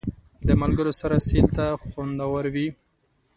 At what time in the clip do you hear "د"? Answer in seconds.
0.47-0.49